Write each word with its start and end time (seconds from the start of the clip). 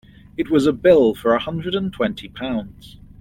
It 0.35 0.49
was 0.49 0.65
a 0.65 0.73
bill 0.73 1.13
for 1.13 1.35
a 1.35 1.39
hundred 1.39 1.75
and 1.75 1.93
twenty 1.93 2.27
pounds. 2.27 2.97